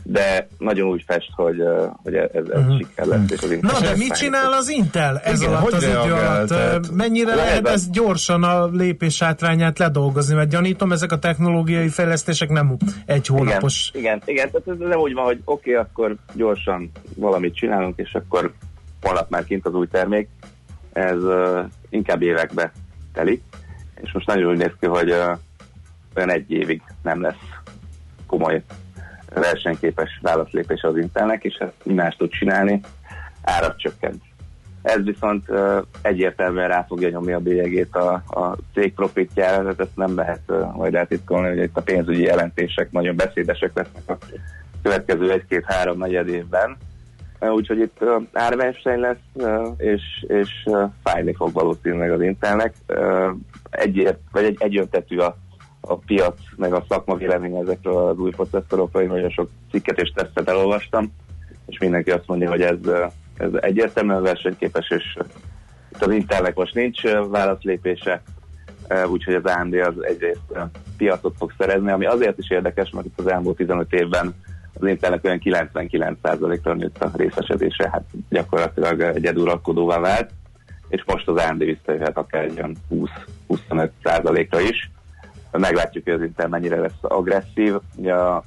[0.03, 1.63] de nagyon úgy fest, hogy,
[2.03, 2.77] hogy ez, ez uh-huh.
[2.77, 3.32] siker lesz.
[3.32, 6.47] És az Na, de mit csinál az Intel ez Igen, alatt az idő alatt?
[6.47, 10.36] Tehát Mennyire lehet ez gyorsan a lépés átrányát ledolgozni?
[10.36, 13.91] Mert gyanítom, ezek a technológiai fejlesztések nem egy hónapos.
[13.93, 17.99] Igen, igen, igen tehát ez nem úgy van, hogy oké, okay, akkor gyorsan valamit csinálunk,
[17.99, 18.53] és akkor
[19.02, 20.30] holnap már kint az új termék.
[20.93, 22.72] Ez uh, inkább évekbe
[23.14, 23.43] telik,
[24.02, 25.38] és most nagyon úgy néz ki, hogy uh,
[26.16, 27.49] olyan egy évig nem lesz
[28.28, 28.64] komoly
[29.34, 32.82] versenyképes válaszlépés az Intelnek, és ezt más tud csinálni,
[33.41, 34.24] árat csökkent.
[34.82, 39.95] Ez viszont uh, egyértelműen rá fogja nyomni a bélyegét a, a cég profitjára, tehát ezt
[39.95, 44.18] nem lehet uh, majd eltitkolni, hogy itt a pénzügyi jelentések nagyon beszédesek lesznek a
[44.82, 46.78] következő egy-két-három negyed évben,
[47.49, 50.49] úgyhogy itt árverseny lesz, és, és
[51.03, 52.73] fájni fog valószínűleg az Intelnek.
[53.69, 55.37] Egyért, vagy egy, egyöntetű a
[55.81, 59.01] a piac, meg a szakma vélemény ezekről az új processzorokról.
[59.03, 61.13] Én nagyon sok cikket és tesztet elolvastam,
[61.65, 62.77] és mindenki azt mondja, hogy ez,
[63.37, 65.17] ez egyértelműen versenyképes, és
[65.91, 68.21] itt az Intelnek most nincs válaszlépése,
[69.07, 70.41] úgyhogy az AMD az egyrészt
[70.97, 74.35] piacot fog szerezni, ami azért is érdekes, mert itt az elmúlt 15 évben
[74.74, 80.32] az Intelnek olyan 99%-ra nőtt a részesedése, hát gyakorlatilag egyeduralkodóvá vált,
[80.88, 82.76] és most az AMD visszajöhet akár egy olyan
[83.49, 84.91] 20-25%-ra is
[85.51, 87.76] meglátjuk, hogy az Intel mennyire lesz agresszív.
[87.95, 88.43] Ugye a,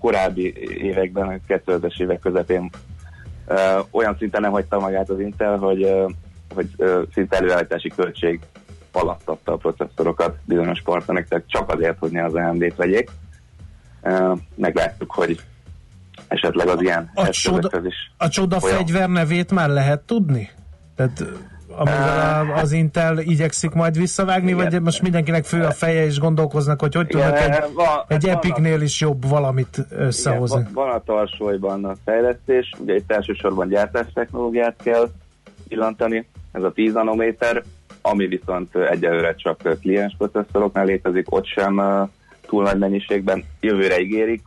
[0.00, 2.70] korábbi években, a 2000-es évek közepén
[3.46, 6.08] ö, olyan szinten nem hagyta magát az Intel, hogy, ö,
[6.54, 8.40] hogy ö, szinte előállítási költség
[8.92, 13.10] palasztatta a processzorokat bizonyos partnereknek, csak azért, hogy ne az AMD-t vegyék.
[14.02, 15.40] Ö, meglátjuk, hogy
[16.28, 18.12] esetleg az ilyen a csoda, is.
[18.16, 18.76] A csoda olyan...
[18.76, 20.50] fegyver nevét már lehet tudni?
[20.96, 21.24] Tehát
[21.76, 24.70] amivel az Intel igyekszik majd visszavágni, Igen.
[24.70, 28.80] vagy most mindenkinek fő a feje, és gondolkoznak, hogy hogy tudnak egy, van, egy Epicnél
[28.80, 30.60] is jobb valamit összehozni.
[30.60, 35.08] Igen, van, van a tarsolyban a fejlesztés, ugye itt elsősorban gyártás technológiát kell
[35.68, 37.62] pillantani, ez a 10 nanométer,
[38.02, 41.82] ami viszont egyelőre csak kliens processzoroknál létezik, ott sem
[42.46, 44.42] túl nagy mennyiségben, jövőre ígérik,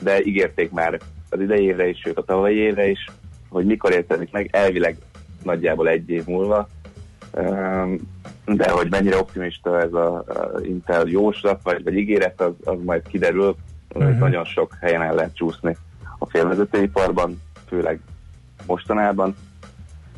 [0.00, 3.06] de ígérték már az idei évre is, sőt a tavalyi évre is,
[3.48, 4.96] hogy mikor értenik meg, elvileg
[5.42, 6.68] nagyjából egy év múlva,
[7.32, 7.94] ehm,
[8.44, 10.24] de hogy mennyire optimista ez a,
[10.62, 13.56] Intel jóslat, vagy, vagy ígéret, az, az majd kiderül,
[13.94, 14.18] uh-huh.
[14.18, 15.76] nagyon sok helyen el lehet csúszni
[16.18, 18.00] a félvezetőiparban, főleg
[18.66, 19.36] mostanában.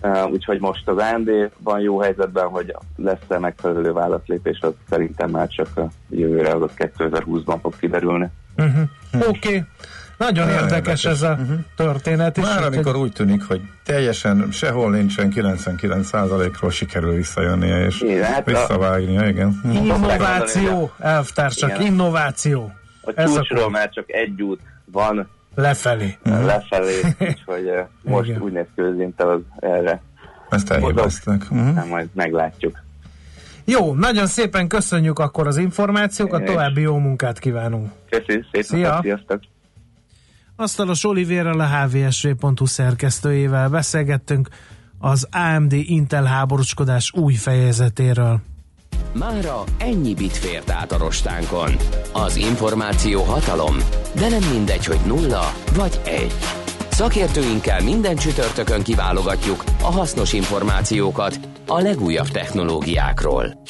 [0.03, 5.49] Uh, úgyhogy most az AMD van jó helyzetben, hogy lesz-e megfelelő válaszlépés, az szerintem már
[5.49, 8.29] csak a jövőre, az 2020-ban fog kiderülni.
[8.59, 9.29] Uh-huh.
[9.29, 9.29] Oké.
[9.29, 9.65] Okay.
[10.19, 11.59] Nagyon Nagyon érdekes, érdekes ez a uh-huh.
[11.77, 12.37] történet.
[12.37, 18.45] Is, Már amikor úgy tűnik, hogy teljesen sehol nincsen 99%-ról sikerül visszajönnie és igen, hát
[18.45, 19.27] visszavágnia, a...
[19.27, 19.61] igen.
[19.73, 21.83] Innováció, elvtársak, igen.
[21.83, 22.73] innováció.
[23.03, 23.69] A csúcsról a...
[23.69, 26.19] már csak egy út van, Lefelé.
[26.25, 28.43] Lefelé, úgyhogy uh, most Igen.
[28.43, 30.03] úgy néz ki, hogy az erre
[30.51, 31.43] Ezt elhibázták.
[31.51, 31.75] Uh-huh.
[31.75, 32.79] nem, majd meglátjuk.
[33.71, 37.91] Jó, nagyon szépen köszönjük akkor az információkat, további jó munkát kívánunk.
[38.11, 38.99] Köszi, szép Szia.
[39.03, 39.41] sziasztok!
[40.57, 44.49] Asztalos Olivérrel a hvsv.hu szerkesztőjével beszélgettünk
[44.99, 48.41] az AMD Intel háborúskodás új fejezetéről.
[49.13, 51.71] Mára ennyi bit fért át a rostánkon.
[52.13, 53.77] Az információ hatalom,
[54.15, 56.58] de nem mindegy, hogy nulla vagy egy.
[56.99, 63.63] Szakértőinkkel minden csütörtökön kiválogatjuk a hasznos információkat a legújabb technológiákról.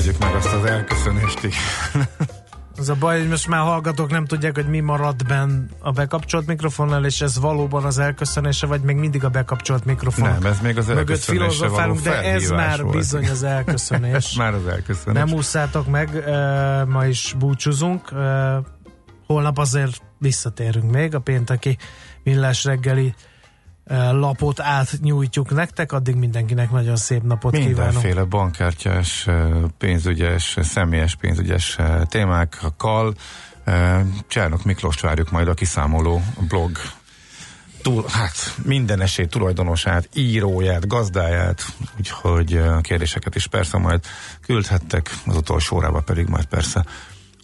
[0.00, 1.56] Tegyük meg azt az elköszönést is.
[2.76, 6.46] Az a baj, hogy most már hallgatók nem tudják, hogy mi marad benn a bekapcsolt
[6.46, 10.28] mikrofonnal, és ez valóban az elköszönése, vagy még mindig a bekapcsolt mikrofon.
[10.28, 12.96] Nem, ez még az mögött filozofálunk, de ez már volt.
[12.96, 14.14] bizony az elköszönés.
[14.14, 15.22] Ez már az elköszönés.
[15.24, 16.24] Nem ússzátok meg,
[16.88, 18.08] ma is búcsúzunk.
[19.26, 21.76] Holnap azért visszatérünk még, a pénteki
[22.22, 23.14] millás reggeli
[24.12, 27.76] lapot átnyújtjuk nektek, addig mindenkinek nagyon szép napot kívánunk.
[27.76, 29.26] Mindenféle bankkártyás,
[29.78, 31.78] pénzügyes, személyes pénzügyes
[32.08, 33.14] témákkal.
[33.64, 36.78] Eh, Csárnok Miklóst várjuk majd a kiszámoló blog
[37.82, 41.66] túl, hát minden esély tulajdonosát, íróját, gazdáját,
[41.98, 44.00] úgyhogy a kérdéseket is persze majd
[44.40, 46.84] küldhettek, az utolsó órába pedig majd persze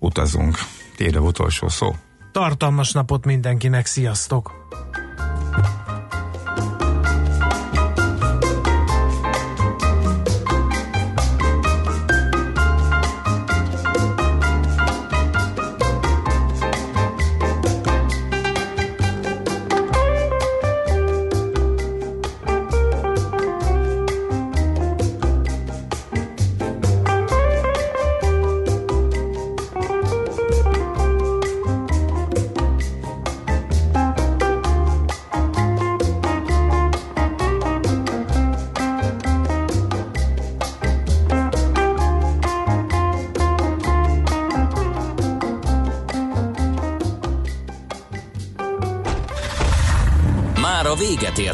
[0.00, 0.58] utazunk.
[0.98, 1.94] A utolsó szó.
[2.32, 4.65] Tartalmas napot mindenkinek, sziasztok!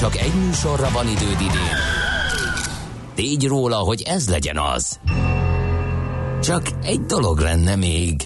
[0.00, 1.76] csak egy műsorra van időd idén,
[3.14, 5.00] tégy róla, hogy ez legyen az.
[6.42, 8.18] Csak egy dolog lenne még.